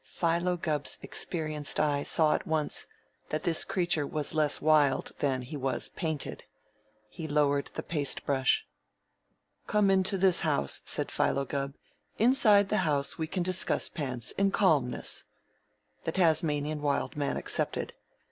Philo 0.03 0.57
Gubb's 0.57 0.97
experienced 1.03 1.79
eye 1.79 2.01
saw 2.01 2.33
at 2.33 2.47
once 2.47 2.87
that 3.29 3.43
this 3.43 3.63
creature 3.63 4.07
was 4.07 4.33
less 4.33 4.59
wild 4.59 5.11
than 5.19 5.43
he 5.43 5.55
was 5.55 5.89
painted. 5.89 6.43
He 7.07 7.27
lowered 7.27 7.67
the 7.75 7.83
paste 7.83 8.25
brush. 8.25 8.65
"Come 9.67 9.91
into 9.91 10.17
this 10.17 10.39
house," 10.39 10.81
said 10.85 11.11
Philo 11.11 11.45
Gubb. 11.45 11.75
"Inside 12.17 12.69
the 12.69 12.77
house 12.77 13.19
we 13.19 13.27
can 13.27 13.43
discuss 13.43 13.89
pants 13.89 14.31
in 14.31 14.49
calmness." 14.49 15.25
The 16.05 16.11
Tasmanian 16.11 16.81
Wild 16.81 17.15
Man 17.15 17.37
accepted. 17.37 17.93